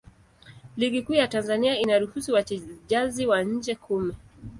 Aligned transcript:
Ligi 0.77 1.01
Kuu 1.01 1.13
ya 1.13 1.27
Tanzania 1.27 1.77
inaruhusu 1.79 2.33
wachezaji 2.33 3.25
wa 3.25 3.43
nje 3.43 3.75
kumi. 3.75 4.13